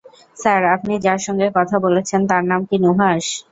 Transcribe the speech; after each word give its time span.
Sir, 0.37 0.61
আপনি 0.75 0.93
যার 1.05 1.19
সঙ্গে 1.25 1.47
কথা 1.57 1.75
বলেছেন 1.85 2.21
তার 2.29 2.43
নাম 2.51 2.61
কি 2.69 2.75
নুহাশ? 2.83 3.25